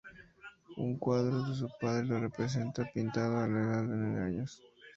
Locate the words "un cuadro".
0.77-1.43